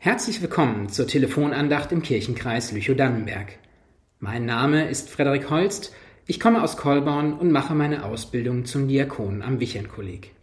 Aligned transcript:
Herzlich 0.00 0.40
willkommen 0.40 0.88
zur 0.88 1.08
Telefonandacht 1.08 1.90
im 1.90 2.02
Kirchenkreis 2.02 2.70
Lüchow-Dannenberg. 2.70 3.58
Mein 4.20 4.46
Name 4.46 4.88
ist 4.88 5.10
Frederik 5.10 5.50
Holst, 5.50 5.92
ich 6.24 6.38
komme 6.38 6.62
aus 6.62 6.76
Kolborn 6.76 7.32
und 7.32 7.50
mache 7.50 7.74
meine 7.74 8.04
Ausbildung 8.04 8.64
zum 8.64 8.86
Diakon 8.86 9.42
am 9.42 9.58
Wichernkolleg. 9.58 10.36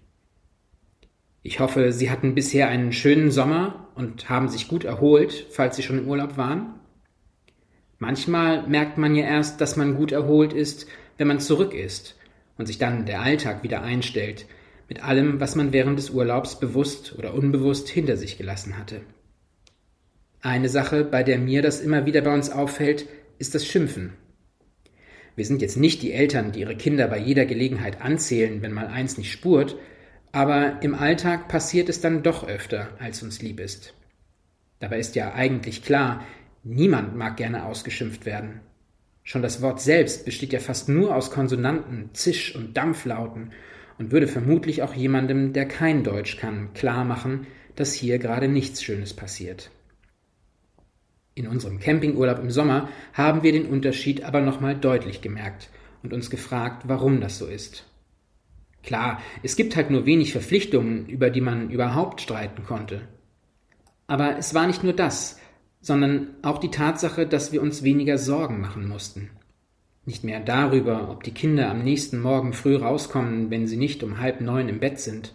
Ich 1.41 1.61
hoffe, 1.61 1.93
Sie 1.93 2.11
hatten 2.11 2.35
bisher 2.35 2.67
einen 2.67 2.91
schönen 2.91 3.31
Sommer 3.31 3.87
und 3.95 4.29
haben 4.29 4.49
sich 4.49 4.67
gut 4.67 4.83
erholt, 4.83 5.47
falls 5.51 5.77
Sie 5.77 5.83
schon 5.83 5.99
im 5.99 6.09
Urlaub 6.09 6.35
waren. 6.35 6.75
Manchmal 7.97 8.67
merkt 8.67 8.97
man 8.97 9.15
ja 9.15 9.23
erst, 9.23 9.61
dass 9.61 9.77
man 9.77 9.95
gut 9.95 10.11
erholt 10.11 10.51
ist, 10.51 10.85
wenn 11.17 11.29
man 11.29 11.39
zurück 11.39 11.73
ist 11.73 12.17
und 12.57 12.65
sich 12.65 12.77
dann 12.77 13.05
der 13.05 13.21
Alltag 13.21 13.63
wieder 13.63 13.81
einstellt, 13.81 14.47
mit 14.89 15.01
allem, 15.01 15.39
was 15.39 15.55
man 15.55 15.71
während 15.71 15.97
des 15.97 16.09
Urlaubs 16.09 16.59
bewusst 16.59 17.15
oder 17.17 17.33
unbewusst 17.33 17.87
hinter 17.87 18.17
sich 18.17 18.37
gelassen 18.37 18.77
hatte. 18.77 18.99
Eine 20.45 20.69
Sache, 20.69 21.03
bei 21.03 21.23
der 21.23 21.39
mir 21.39 21.63
das 21.63 21.81
immer 21.81 22.05
wieder 22.05 22.21
bei 22.21 22.31
uns 22.31 22.51
auffällt, 22.51 23.07
ist 23.39 23.55
das 23.55 23.65
Schimpfen. 23.65 24.13
Wir 25.35 25.43
sind 25.43 25.59
jetzt 25.59 25.75
nicht 25.75 26.03
die 26.03 26.13
Eltern, 26.13 26.51
die 26.51 26.59
ihre 26.59 26.75
Kinder 26.75 27.07
bei 27.07 27.17
jeder 27.17 27.47
Gelegenheit 27.47 27.99
anzählen, 27.99 28.61
wenn 28.61 28.71
mal 28.71 28.85
eins 28.85 29.17
nicht 29.17 29.31
spurt, 29.31 29.75
aber 30.31 30.83
im 30.83 30.93
Alltag 30.93 31.47
passiert 31.47 31.89
es 31.89 31.99
dann 31.99 32.21
doch 32.21 32.47
öfter, 32.47 32.89
als 32.99 33.23
uns 33.23 33.41
lieb 33.41 33.59
ist. 33.59 33.95
Dabei 34.77 34.99
ist 34.99 35.15
ja 35.15 35.33
eigentlich 35.33 35.81
klar, 35.81 36.23
niemand 36.63 37.15
mag 37.15 37.37
gerne 37.37 37.65
ausgeschimpft 37.65 38.27
werden. 38.27 38.59
Schon 39.23 39.41
das 39.41 39.63
Wort 39.63 39.81
selbst 39.81 40.25
besteht 40.25 40.53
ja 40.53 40.59
fast 40.59 40.89
nur 40.89 41.15
aus 41.15 41.31
Konsonanten, 41.31 42.11
Zisch- 42.13 42.53
und 42.55 42.77
Dampflauten 42.77 43.49
und 43.97 44.11
würde 44.11 44.27
vermutlich 44.27 44.83
auch 44.83 44.93
jemandem, 44.93 45.53
der 45.53 45.67
kein 45.67 46.03
Deutsch 46.03 46.37
kann, 46.37 46.71
klar 46.75 47.03
machen, 47.03 47.47
dass 47.75 47.95
hier 47.95 48.19
gerade 48.19 48.47
nichts 48.47 48.83
Schönes 48.83 49.15
passiert. 49.15 49.71
In 51.37 51.47
unserem 51.47 51.79
Campingurlaub 51.79 52.39
im 52.39 52.49
Sommer 52.49 52.87
haben 53.11 53.43
wir 53.43 53.51
den 53.51 53.65
Unterschied 53.65 54.23
aber 54.23 54.39
nochmal 54.39 54.73
deutlich 54.73 55.21
gemerkt 55.21 55.69
und 56.01 56.13
uns 56.13 56.29
gefragt, 56.29 56.83
warum 56.87 57.19
das 57.19 57.37
so 57.37 57.45
ist. 57.45 57.85
Klar, 58.83 59.21
es 59.43 59.57
gibt 59.57 59.75
halt 59.75 59.91
nur 59.91 60.05
wenig 60.05 60.31
Verpflichtungen, 60.31 61.07
über 61.07 61.29
die 61.29 61.41
man 61.41 61.69
überhaupt 61.69 62.21
streiten 62.21 62.63
konnte. 62.63 63.01
Aber 64.07 64.37
es 64.37 64.53
war 64.53 64.65
nicht 64.65 64.83
nur 64.83 64.93
das, 64.93 65.37
sondern 65.81 66.29
auch 66.41 66.57
die 66.57 66.71
Tatsache, 66.71 67.27
dass 67.27 67.51
wir 67.51 67.61
uns 67.61 67.83
weniger 67.83 68.17
Sorgen 68.17 68.61
machen 68.61 68.87
mussten. 68.87 69.29
Nicht 70.05 70.23
mehr 70.23 70.39
darüber, 70.39 71.09
ob 71.09 71.23
die 71.23 71.33
Kinder 71.33 71.69
am 71.69 71.83
nächsten 71.83 72.21
Morgen 72.21 72.53
früh 72.53 72.77
rauskommen, 72.77 73.49
wenn 73.49 73.67
sie 73.67 73.77
nicht 73.77 74.03
um 74.03 74.19
halb 74.19 74.39
neun 74.39 74.69
im 74.69 74.79
Bett 74.79 74.99
sind. 74.99 75.33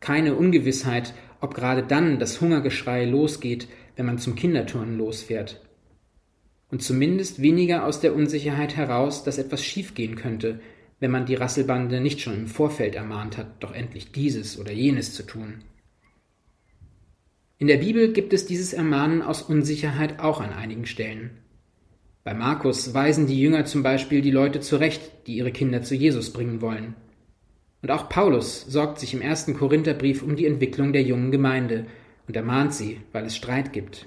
Keine 0.00 0.36
Ungewissheit, 0.36 1.12
ob 1.40 1.54
gerade 1.54 1.82
dann 1.82 2.18
das 2.18 2.40
Hungergeschrei 2.40 3.04
losgeht, 3.04 3.68
wenn 3.96 4.06
man 4.06 4.18
zum 4.18 4.34
Kinderturnen 4.34 4.98
losfährt. 4.98 5.60
Und 6.70 6.82
zumindest 6.82 7.42
weniger 7.42 7.84
aus 7.84 8.00
der 8.00 8.14
Unsicherheit 8.14 8.76
heraus, 8.76 9.24
dass 9.24 9.38
etwas 9.38 9.62
schiefgehen 9.62 10.16
könnte, 10.16 10.60
wenn 11.00 11.10
man 11.10 11.26
die 11.26 11.34
Rasselbande 11.34 12.00
nicht 12.00 12.20
schon 12.20 12.34
im 12.34 12.46
Vorfeld 12.46 12.94
ermahnt 12.94 13.36
hat, 13.36 13.62
doch 13.62 13.74
endlich 13.74 14.12
dieses 14.12 14.58
oder 14.58 14.72
jenes 14.72 15.14
zu 15.14 15.24
tun. 15.24 15.64
In 17.58 17.66
der 17.66 17.78
Bibel 17.78 18.12
gibt 18.12 18.32
es 18.32 18.46
dieses 18.46 18.72
Ermahnen 18.72 19.22
aus 19.22 19.42
Unsicherheit 19.42 20.20
auch 20.20 20.40
an 20.40 20.52
einigen 20.52 20.86
Stellen. 20.86 21.30
Bei 22.24 22.34
Markus 22.34 22.94
weisen 22.94 23.26
die 23.26 23.40
Jünger 23.40 23.64
zum 23.64 23.82
Beispiel 23.82 24.22
die 24.22 24.30
Leute 24.30 24.60
zurecht, 24.60 25.26
die 25.26 25.36
ihre 25.36 25.52
Kinder 25.52 25.82
zu 25.82 25.94
Jesus 25.94 26.32
bringen 26.32 26.60
wollen. 26.60 26.94
Und 27.82 27.90
auch 27.90 28.08
Paulus 28.08 28.62
sorgt 28.62 29.00
sich 29.00 29.12
im 29.12 29.20
ersten 29.20 29.54
Korintherbrief 29.54 30.22
um 30.22 30.36
die 30.36 30.46
Entwicklung 30.46 30.92
der 30.92 31.02
jungen 31.02 31.32
Gemeinde 31.32 31.86
und 32.32 32.36
ermahnt 32.36 32.72
sie, 32.72 32.98
weil 33.12 33.26
es 33.26 33.36
Streit 33.36 33.74
gibt. 33.74 34.06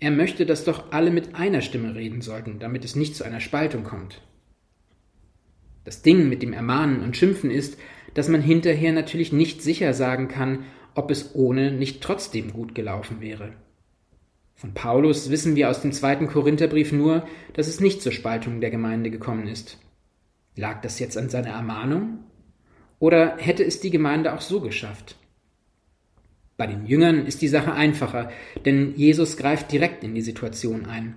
Er 0.00 0.10
möchte, 0.10 0.44
dass 0.44 0.64
doch 0.64 0.90
alle 0.90 1.12
mit 1.12 1.36
einer 1.36 1.60
Stimme 1.62 1.94
reden 1.94 2.20
sollten, 2.20 2.58
damit 2.58 2.84
es 2.84 2.96
nicht 2.96 3.14
zu 3.14 3.22
einer 3.22 3.38
Spaltung 3.38 3.84
kommt. 3.84 4.22
Das 5.84 6.02
Ding 6.02 6.28
mit 6.28 6.42
dem 6.42 6.52
Ermahnen 6.52 7.00
und 7.00 7.16
Schimpfen 7.16 7.52
ist, 7.52 7.78
dass 8.14 8.28
man 8.28 8.42
hinterher 8.42 8.92
natürlich 8.92 9.32
nicht 9.32 9.62
sicher 9.62 9.94
sagen 9.94 10.26
kann, 10.26 10.64
ob 10.96 11.12
es 11.12 11.36
ohne 11.36 11.70
nicht 11.70 12.02
trotzdem 12.02 12.52
gut 12.52 12.74
gelaufen 12.74 13.20
wäre. 13.20 13.52
Von 14.56 14.74
Paulus 14.74 15.30
wissen 15.30 15.54
wir 15.54 15.70
aus 15.70 15.80
dem 15.80 15.92
zweiten 15.92 16.26
Korintherbrief 16.26 16.90
nur, 16.90 17.24
dass 17.52 17.68
es 17.68 17.78
nicht 17.78 18.02
zur 18.02 18.10
Spaltung 18.10 18.60
der 18.60 18.70
Gemeinde 18.72 19.12
gekommen 19.12 19.46
ist. 19.46 19.78
Lag 20.56 20.80
das 20.80 20.98
jetzt 20.98 21.16
an 21.16 21.28
seiner 21.28 21.50
Ermahnung? 21.50 22.18
Oder 22.98 23.36
hätte 23.36 23.62
es 23.62 23.78
die 23.78 23.90
Gemeinde 23.90 24.34
auch 24.34 24.40
so 24.40 24.60
geschafft? 24.60 25.14
Bei 26.58 26.66
den 26.66 26.86
Jüngern 26.86 27.24
ist 27.24 27.40
die 27.40 27.46
Sache 27.46 27.72
einfacher, 27.72 28.32
denn 28.64 28.92
Jesus 28.96 29.36
greift 29.36 29.70
direkt 29.70 30.02
in 30.02 30.16
die 30.16 30.22
Situation 30.22 30.86
ein. 30.86 31.14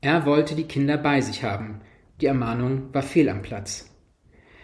Er 0.00 0.26
wollte 0.26 0.56
die 0.56 0.64
Kinder 0.64 0.98
bei 0.98 1.20
sich 1.20 1.44
haben. 1.44 1.82
Die 2.20 2.26
Ermahnung 2.26 2.92
war 2.92 3.04
fehl 3.04 3.28
am 3.28 3.42
Platz. 3.42 3.94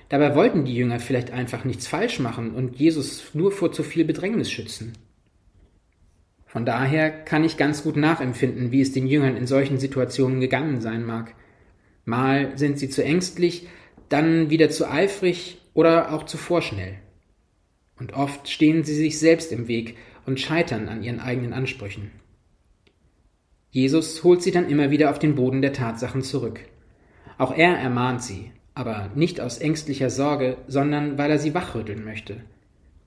Dabei 0.09 0.35
wollten 0.35 0.65
die 0.65 0.75
Jünger 0.75 0.99
vielleicht 0.99 1.31
einfach 1.31 1.65
nichts 1.65 1.87
falsch 1.87 2.19
machen 2.19 2.51
und 2.51 2.81
Jesus 2.81 3.33
nur 3.33 3.53
vor 3.53 3.71
zu 3.71 3.85
viel 3.85 4.05
Bedrängnis 4.05 4.51
schützen. 4.51 4.93
Von 6.47 6.67
daher 6.67 7.13
kann 7.13 7.45
ich 7.45 7.57
ganz 7.57 7.85
gut 7.85 7.97
nachempfinden, 7.97 8.73
wie 8.73 8.81
es 8.81 8.93
den 8.93 9.07
Jüngern 9.07 9.37
in 9.37 9.47
solchen 9.47 9.79
Situationen 9.79 10.41
gegangen 10.41 10.81
sein 10.81 11.07
mag. 11.07 11.33
Mal 12.05 12.59
sind 12.59 12.77
sie 12.77 12.89
zu 12.89 13.05
ängstlich, 13.05 13.69
dann 14.09 14.51
wieder 14.51 14.69
zu 14.69 14.91
eifrig 14.91 15.59
oder 15.75 16.13
auch 16.13 16.25
zu 16.25 16.39
vorschnell. 16.39 16.99
Und 17.99 18.15
oft 18.15 18.49
stehen 18.49 18.85
sie 18.85 18.95
sich 18.95 19.19
selbst 19.19 19.53
im 19.53 19.69
Weg 19.69 19.97
und 20.27 20.41
scheitern 20.41 20.89
an 20.89 21.03
ihren 21.03 21.21
eigenen 21.21 21.53
Ansprüchen. 21.53 22.11
Jesus 23.71 24.23
holt 24.23 24.43
sie 24.43 24.51
dann 24.51 24.69
immer 24.69 24.91
wieder 24.91 25.11
auf 25.11 25.19
den 25.19 25.35
Boden 25.35 25.63
der 25.63 25.73
Tatsachen 25.73 26.23
zurück. 26.23 26.61
Auch 27.39 27.57
er 27.57 27.79
ermahnt 27.79 28.23
sie, 28.23 28.53
aber 28.75 29.11
nicht 29.15 29.41
aus 29.41 29.59
ängstlicher 29.59 30.11
Sorge, 30.11 30.59
sondern 30.69 31.17
weil 31.17 31.31
er 31.31 31.39
sie 31.39 31.55
wachrütteln 31.55 32.05
möchte, 32.05 32.43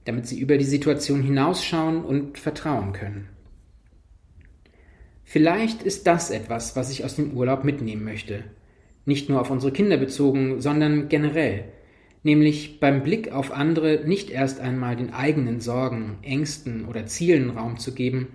damit 0.06 0.28
sie 0.28 0.40
über 0.40 0.58
die 0.58 0.66
Situation 0.66 1.22
hinausschauen 1.22 2.04
und 2.04 2.40
vertrauen 2.40 2.94
können. 2.94 3.30
Vielleicht 5.24 5.84
ist 5.84 6.08
das 6.08 6.30
etwas, 6.30 6.76
was 6.76 6.92
ich 6.92 7.04
aus 7.04 7.16
dem 7.16 7.34
Urlaub 7.34 7.64
mitnehmen 7.64 8.04
möchte. 8.04 8.44
Nicht 9.06 9.30
nur 9.30 9.42
auf 9.42 9.52
unsere 9.52 9.72
Kinder 9.72 9.98
bezogen, 9.98 10.62
sondern 10.62 11.10
generell 11.10 11.66
nämlich 12.26 12.80
beim 12.80 13.04
Blick 13.04 13.32
auf 13.32 13.52
andere 13.52 14.02
nicht 14.06 14.32
erst 14.32 14.60
einmal 14.60 14.96
den 14.96 15.14
eigenen 15.14 15.62
Sorgen, 15.62 16.18
Ängsten 16.24 16.86
oder 16.86 17.06
Zielen 17.06 17.52
Raum 17.52 17.78
zu 17.78 17.94
geben, 17.94 18.30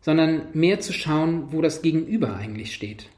sondern 0.00 0.46
mehr 0.54 0.80
zu 0.80 0.92
schauen, 0.92 1.52
wo 1.52 1.60
das 1.60 1.82
Gegenüber 1.82 2.34
eigentlich 2.36 2.74
steht. 2.74 3.10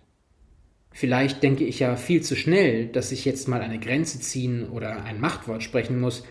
Vielleicht 0.90 1.44
denke 1.44 1.64
ich 1.64 1.78
ja 1.78 1.94
viel 1.94 2.22
zu 2.22 2.34
schnell, 2.34 2.88
dass 2.88 3.12
ich 3.12 3.24
jetzt 3.24 3.46
mal 3.46 3.60
eine 3.60 3.78
Grenze 3.78 4.18
ziehen 4.18 4.68
oder 4.68 5.04
ein 5.04 5.20
Machtwort 5.20 5.62
sprechen 5.62 6.00
muss, 6.00 6.24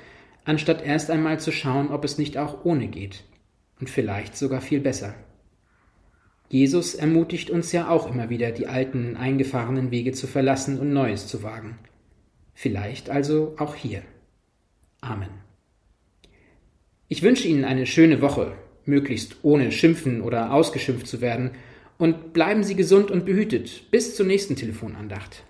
anstatt 0.44 0.86
erst 0.86 1.10
einmal 1.10 1.40
zu 1.40 1.54
schauen, 1.54 1.90
ob 1.90 2.04
es 2.04 2.18
nicht 2.18 2.38
auch 2.38 2.66
ohne 2.66 2.90
geht. 2.90 3.24
Und 3.80 3.90
vielleicht 3.90 4.36
sogar 4.36 4.60
viel 4.60 4.82
besser. 4.82 5.16
Jesus 6.50 6.96
ermutigt 6.96 7.50
uns 7.50 7.72
ja 7.72 7.90
auch 7.90 8.12
immer 8.12 8.30
wieder, 8.30 8.52
die 8.52 8.68
alten, 8.68 9.16
eingefahrenen 9.16 9.92
Wege 9.92 10.12
zu 10.12 10.28
verlassen 10.28 10.80
und 10.80 10.92
Neues 10.92 11.28
zu 11.28 11.44
wagen. 11.44 11.78
Vielleicht 12.62 13.10
also 13.10 13.56
auch 13.58 13.74
hier. 13.74 14.02
Amen. 15.00 15.30
Ich 17.08 17.24
wünsche 17.24 17.48
Ihnen 17.48 17.64
eine 17.64 17.86
schöne 17.86 18.22
Woche, 18.22 18.52
möglichst 18.84 19.38
ohne 19.44 19.72
schimpfen 19.72 20.20
oder 20.22 20.52
ausgeschimpft 20.52 21.08
zu 21.08 21.22
werden, 21.22 21.52
und 21.98 22.34
bleiben 22.34 22.66
Sie 22.66 22.76
gesund 22.76 23.12
und 23.12 23.24
behütet 23.24 23.90
bis 23.92 24.18
zur 24.18 24.26
nächsten 24.26 24.58
Telefonandacht. 24.58 25.46